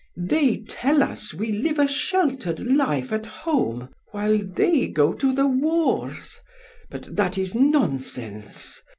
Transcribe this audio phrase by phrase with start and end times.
[0.17, 5.45] They tell us we live a sheltered life at home while they go to the
[5.45, 6.39] wars;
[6.89, 8.81] but that is nonsense.